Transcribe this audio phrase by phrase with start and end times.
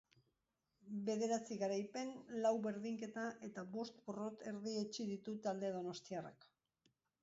[1.09, 2.15] Bederatzi garaipen,
[2.47, 6.55] lau berdinketa eta bost porrot erdietsi ditu talde donostiarrak.